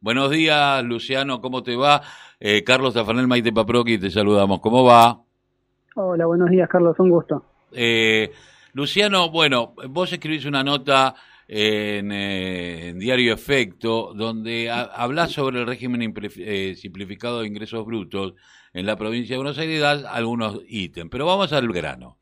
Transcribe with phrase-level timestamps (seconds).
[0.00, 2.02] Buenos días, Luciano, ¿cómo te va?
[2.38, 4.60] Eh, Carlos Tafanel Maite Paproqui, te saludamos.
[4.60, 5.20] ¿Cómo va?
[5.94, 7.44] Hola, buenos días, Carlos, un gusto.
[7.72, 8.30] Eh,
[8.74, 11.14] Luciano, bueno, vos escribís una nota
[11.48, 17.84] en, eh, en Diario Efecto donde ha- hablás sobre el régimen eh, simplificado de ingresos
[17.86, 18.34] brutos
[18.74, 21.10] en la provincia de Buenos Aires y das algunos ítems.
[21.10, 22.18] Pero vamos al grano.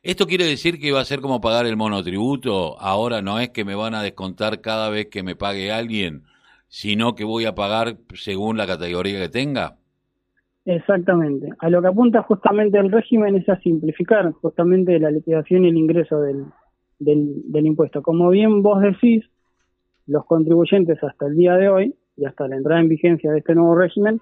[0.00, 2.80] ¿Esto quiere decir que va a ser como pagar el monotributo?
[2.80, 6.22] Ahora no es que me van a descontar cada vez que me pague alguien,
[6.68, 9.76] sino que voy a pagar según la categoría que tenga.
[10.64, 11.48] Exactamente.
[11.58, 15.76] A lo que apunta justamente el régimen es a simplificar justamente la liquidación y el
[15.76, 16.44] ingreso del,
[16.98, 18.02] del, del impuesto.
[18.02, 19.24] Como bien vos decís,
[20.06, 23.54] los contribuyentes hasta el día de hoy y hasta la entrada en vigencia de este
[23.54, 24.20] nuevo régimen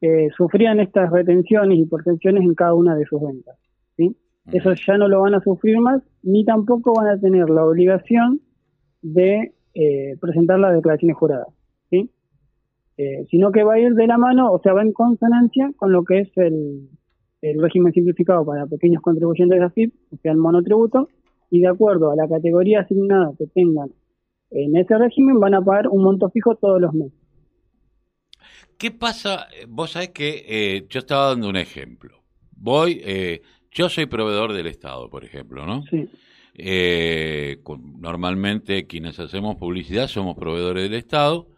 [0.00, 3.56] eh, sufrían estas retenciones y portenciones en cada una de sus ventas.
[3.96, 4.16] ¿sí?
[4.52, 8.40] Eso ya no lo van a sufrir más, ni tampoco van a tener la obligación
[9.00, 11.48] de eh, presentar las declaraciones juradas,
[11.90, 12.10] ¿sí?
[12.96, 15.92] Eh, sino que va a ir de la mano, o sea, va en consonancia con
[15.92, 16.88] lo que es el,
[17.42, 21.08] el régimen simplificado para pequeños contribuyentes de AFIP, o sea, el monotributo,
[21.50, 23.90] y de acuerdo a la categoría asignada que tengan
[24.50, 27.18] en ese régimen, van a pagar un monto fijo todos los meses.
[28.78, 29.46] ¿Qué pasa?
[29.68, 32.22] Vos sabés que eh, yo estaba dando un ejemplo.
[32.56, 35.82] Voy, eh, yo soy proveedor del Estado, por ejemplo, ¿no?
[35.90, 36.08] Sí,
[36.56, 37.58] Eh,
[37.98, 41.48] normalmente quienes hacemos publicidad somos proveedores del Estado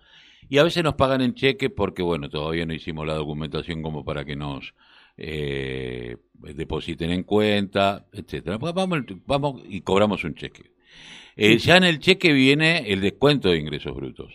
[0.49, 4.05] y a veces nos pagan en cheque porque, bueno, todavía no hicimos la documentación como
[4.05, 4.75] para que nos
[5.17, 8.59] eh, depositen en cuenta, etcétera.
[8.59, 10.73] Pues Vamos, vamos y cobramos un cheque.
[11.37, 14.33] Eh, ya en el cheque viene el descuento de ingresos brutos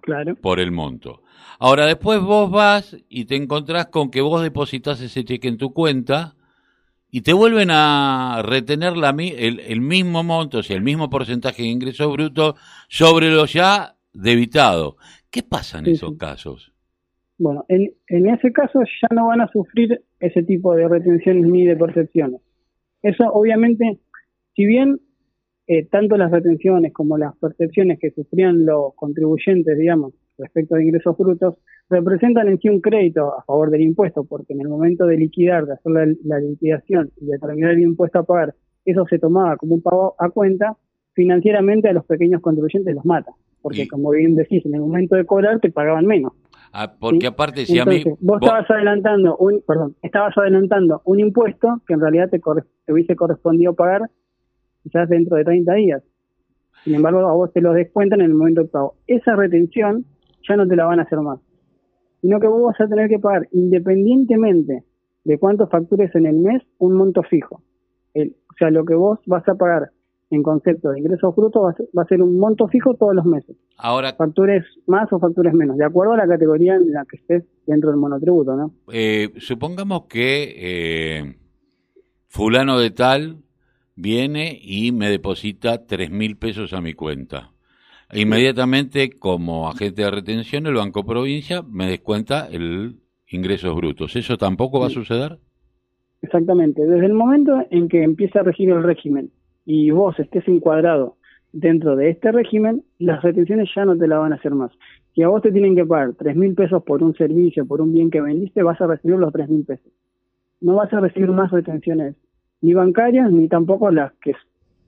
[0.00, 0.34] claro.
[0.36, 1.22] por el monto.
[1.58, 5.72] Ahora, después vos vas y te encontrás con que vos depositas ese cheque en tu
[5.72, 6.36] cuenta
[7.10, 11.62] y te vuelven a retener la, el, el mismo monto, o sea, el mismo porcentaje
[11.62, 12.54] de ingresos brutos
[12.88, 14.96] sobre lo ya debitado.
[15.30, 16.16] ¿Qué pasa en Sí, esos sí.
[16.18, 16.72] casos?
[17.38, 21.66] Bueno, en, en ese caso ya no van a sufrir ese tipo de retenciones ni
[21.66, 22.40] de percepciones.
[23.02, 23.98] Eso obviamente,
[24.54, 25.00] si bien
[25.66, 31.16] eh, tanto las retenciones como las percepciones que sufrían los contribuyentes, digamos, respecto de ingresos
[31.16, 31.56] brutos,
[31.90, 35.66] representan en sí un crédito a favor del impuesto, porque en el momento de liquidar,
[35.66, 38.54] de hacer la, la liquidación y determinar el impuesto a pagar,
[38.84, 40.76] eso se tomaba como un pago a cuenta,
[41.14, 43.32] financieramente a los pequeños contribuyentes los mata.
[43.66, 46.32] Porque Y- como bien decís, en el momento de cobrar te pagaban menos.
[46.72, 47.26] Ah, porque Sí.
[47.26, 48.04] aparte, si a mí...
[48.04, 52.62] Vos vos- estabas adelantando un, perdón, estabas adelantando un impuesto que en realidad te, corre-
[52.84, 54.02] te hubiese correspondido pagar
[54.84, 56.02] quizás dentro de 30 días.
[56.84, 58.94] Sin embargo, a vos te lo descuentan en el momento del pago.
[59.08, 60.04] Esa retención
[60.48, 61.40] ya no te la van a hacer más.
[62.20, 64.84] Sino que vos vas a tener que pagar independientemente
[65.24, 67.62] de cuánto factures en el mes, un monto fijo.
[68.14, 69.90] El- o sea, lo que vos vas a pagar
[70.30, 73.14] en concepto de ingresos brutos va a ser, va a ser un monto fijo todos
[73.14, 77.04] los meses ahora, factures más o factures menos, de acuerdo a la categoría en la
[77.04, 78.72] que estés dentro del monotributo, ¿no?
[78.92, 81.36] eh, supongamos que eh,
[82.28, 83.36] fulano de tal
[83.94, 87.52] viene y me deposita tres mil pesos a mi cuenta.
[88.12, 94.14] Inmediatamente, como agente de retención, el Banco Provincia me descuenta el ingresos brutos.
[94.14, 95.38] ¿Eso tampoco va a suceder?
[96.22, 96.84] Exactamente.
[96.86, 99.32] Desde el momento en que empieza a regir el régimen
[99.66, 101.16] y vos estés encuadrado
[101.52, 104.70] dentro de este régimen, las retenciones ya no te la van a hacer más.
[105.14, 107.92] Si a vos te tienen que pagar tres mil pesos por un servicio, por un
[107.92, 109.90] bien que vendiste, vas a recibir los tres mil pesos.
[110.60, 112.14] No vas a recibir más retenciones
[112.62, 114.32] ni bancarias ni tampoco las que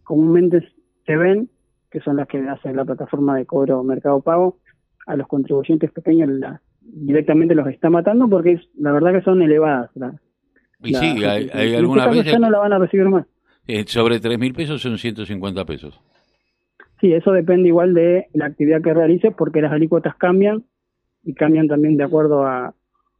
[0.04, 0.66] comúnmente
[1.06, 1.48] se ven,
[1.90, 4.58] que son las que hace la plataforma de cobro Mercado Pago,
[5.06, 9.40] a los contribuyentes pequeños la- directamente los está matando porque es, la verdad que son
[9.42, 9.90] elevadas.
[9.94, 10.14] la-
[10.82, 13.26] Y la sí, hay, hay este algunas veces ya no la van a recibir más.
[13.68, 16.00] Eh, sobre tres mil pesos son 150 pesos.
[17.00, 20.64] Sí, eso depende igual de la actividad que realices porque las alícuotas cambian
[21.22, 22.74] y cambian también de acuerdo a,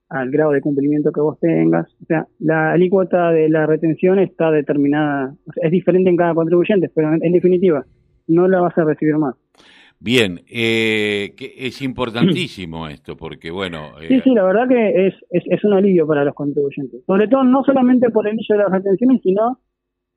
[0.09, 1.86] al grado de cumplimiento que vos tengas.
[2.03, 6.34] O sea, la alícuota de la retención está determinada, o sea, es diferente en cada
[6.34, 7.84] contribuyente, pero en, en definitiva,
[8.26, 9.36] no la vas a recibir más.
[10.00, 15.15] Bien, eh, que es importantísimo esto, porque bueno, eh, Sí, sí, la verdad que es,
[15.30, 17.04] es, es un alivio para los contribuyentes.
[17.04, 19.59] Sobre todo, no solamente por el hecho de las retenciones, sino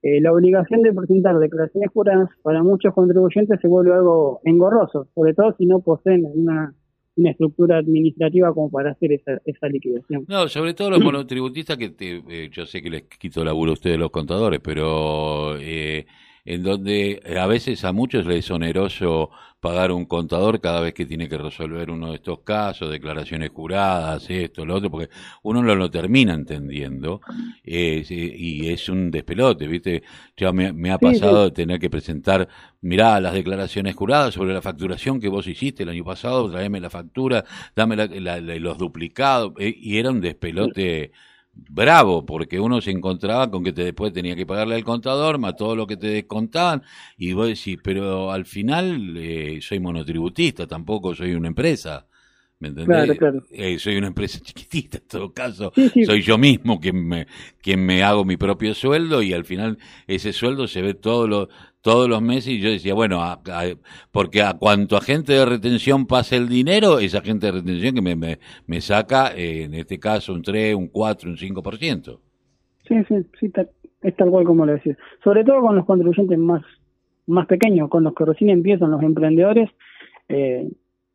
[0.04, 5.34] eh, la obligación de presentar declaraciones juradas para muchos contribuyentes se vuelve algo engorroso, sobre
[5.34, 6.74] todo si no poseen una,
[7.18, 10.26] una estructura administrativa como para hacer esa, esa liquidación.
[10.28, 13.74] No, sobre todo los monotributistas que te- eh, yo sé que les quito laburo a
[13.74, 16.06] ustedes los contadores, pero eh,
[16.46, 19.30] en donde a veces a muchos les es oneroso
[19.62, 24.28] pagar un contador cada vez que tiene que resolver uno de estos casos, declaraciones juradas,
[24.28, 25.10] esto, lo otro, porque
[25.44, 27.22] uno no lo termina entendiendo
[27.64, 30.02] eh, y es un despelote, ¿viste?
[30.36, 32.48] Ya me, ha pasado de tener que presentar,
[32.82, 36.90] mirá, las declaraciones juradas sobre la facturación que vos hiciste el año pasado, tráeme la
[36.90, 37.46] factura,
[37.76, 37.96] dame
[38.60, 41.12] los duplicados, eh, y era un despelote
[41.54, 45.56] bravo, porque uno se encontraba con que te, después tenía que pagarle al contador más
[45.56, 46.84] todo lo que te descontaban,
[47.18, 52.08] y vos decís, pero al final eh, soy monotributista, tampoco soy una empresa.
[52.62, 53.20] ¿Me entendés?
[53.52, 55.74] Eh, soy una empresa chiquitita, en todo caso.
[56.06, 57.26] Soy yo mismo quien me,
[57.60, 61.50] quien me hago mi propio sueldo y al final ese sueldo se ve todo lo,
[61.82, 63.20] todos los meses y yo decía, bueno,
[64.12, 68.38] porque a cuanto agente de retención pase el dinero, esa agente de retención que me,
[68.68, 72.20] me, saca, eh, en este caso, un 3, un 4, un 5%.
[72.88, 73.52] Sí, sí, sí,
[74.04, 74.96] es tal cual como lo decís.
[75.24, 76.62] Sobre todo con los contribuyentes más,
[77.26, 79.72] más pequeños, con los que recién empiezan los emprendedores,
[80.30, 80.70] eh,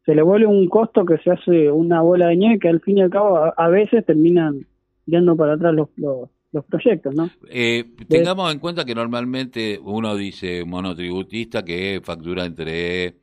[0.06, 2.98] se le vuelve un costo que se hace una bola de nieve que al fin
[2.98, 4.64] y al cabo a, veces terminan
[5.04, 7.28] yendo para atrás los, los, proyectos, ¿no?
[7.50, 13.16] Eh, tengamos en cuenta que normalmente uno dice monotributista que factura entre,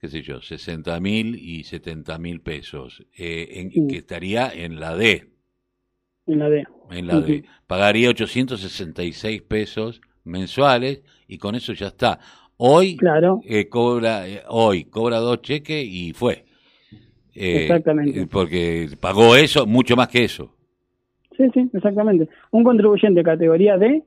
[0.00, 5.28] qué sé yo, 60 mil y 70 mil pesos, eh, que estaría en la D.
[6.26, 6.64] En la D.
[6.90, 7.44] En la D.
[7.68, 12.18] Pagaría 866 pesos mensuales y con eso ya está.
[12.64, 13.40] Hoy claro.
[13.44, 16.44] Eh, cobra, eh, hoy cobra dos cheques y fue.
[17.34, 18.28] Eh, exactamente.
[18.28, 20.54] Porque pagó eso, mucho más que eso.
[21.36, 22.28] Sí, sí, exactamente.
[22.52, 24.04] Un contribuyente categoría D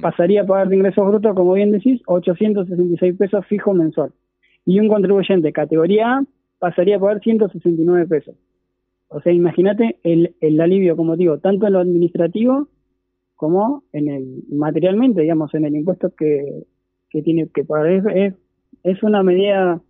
[0.00, 4.10] pasaría a pagar de ingresos brutos, como bien decís, 866 pesos fijo mensual.
[4.66, 6.24] Y un contribuyente categoría A
[6.58, 8.34] pasaría a pagar 169 pesos.
[9.06, 12.66] O sea, imagínate el, el alivio, como digo, tanto en lo administrativo
[13.36, 16.64] como en el materialmente, digamos, en el impuesto que,
[17.12, 17.88] que tiene que pagar.
[17.88, 18.34] Es,
[18.82, 19.80] es, una medida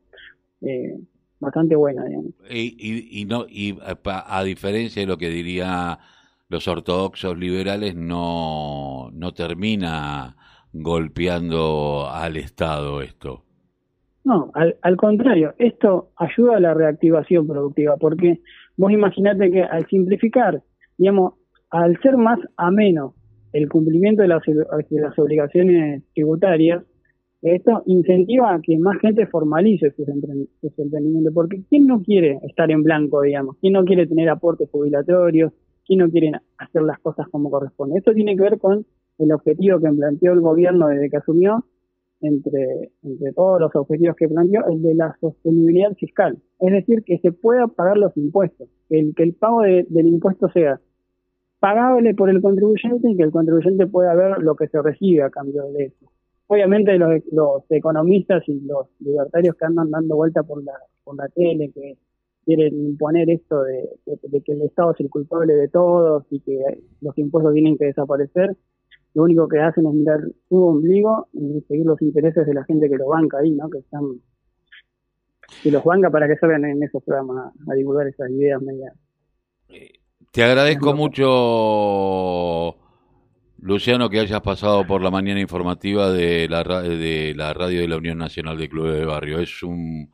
[0.60, 0.98] eh,
[1.40, 2.32] bastante buena, digamos.
[2.50, 5.98] Y, y, no, y a, diferencia de lo que diría
[6.48, 10.36] los ortodoxos liberales, no, no termina
[10.72, 13.44] golpeando al Estado esto.
[14.24, 18.40] No, al, al contrario, esto ayuda a la reactivación productiva, porque
[18.76, 20.62] vos imaginate que al simplificar,
[20.98, 21.34] digamos,
[21.70, 23.14] al ser más ameno
[23.52, 26.82] el cumplimiento de las, de las obligaciones tributarias,
[27.42, 32.84] esto incentiva a que más gente formalice sus, emprendimientos, porque ¿quién no quiere estar en
[32.84, 33.56] blanco, digamos?
[33.60, 35.52] ¿Quién no quiere tener aportes jubilatorios?
[35.84, 37.98] ¿Quién no quiere hacer las cosas como corresponde?
[37.98, 38.86] Esto tiene que ver con
[39.18, 41.64] el objetivo que planteó el gobierno desde que asumió,
[42.20, 46.38] entre, entre todos los objetivos que planteó, el de la sostenibilidad fiscal.
[46.60, 50.80] Es decir, que se pueda pagar los impuestos, el, que el pago del impuesto sea
[51.58, 55.30] pagable por el contribuyente y que el contribuyente pueda ver lo que se recibe a
[55.30, 56.11] cambio de eso
[56.52, 61.28] obviamente los, los economistas y los libertarios que andan dando vuelta por la, por la
[61.28, 61.96] tele, que
[62.44, 63.88] quieren imponer esto de,
[64.44, 66.58] que el Estado es el culpable de todos y que
[67.00, 68.54] los impuestos tienen que desaparecer,
[69.14, 72.88] lo único que hacen es mirar su ombligo y seguir los intereses de la gente
[72.88, 73.70] que lo banca ahí, ¿no?
[73.70, 74.20] Que están
[75.62, 78.94] que los banca para que salgan en esos programas a, divulgar esas ideas medias.
[80.31, 82.75] Te agradezco mucho
[83.62, 87.96] Luciano, que hayas pasado por la mañana informativa de la, de la radio de la
[87.96, 89.38] Unión Nacional de Clubes de Barrio.
[89.38, 90.10] Es un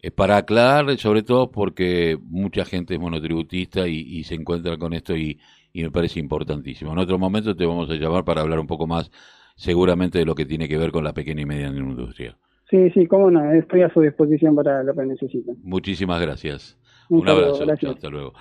[0.00, 5.16] es para aclarar, sobre todo porque mucha gente es monotributista y, se encuentra con esto
[5.16, 5.38] y,
[5.74, 6.92] me parece importantísimo.
[6.92, 9.12] En otro momento te vamos a llamar para hablar un poco más
[9.54, 12.36] seguramente de lo que tiene que ver con la pequeña y mediana industria.
[12.68, 15.56] Sí, sí, cómo no, estoy a su disposición para lo que necesiten.
[15.62, 16.76] Muchísimas gracias.
[17.08, 18.34] Un, abrazo, hasta luego.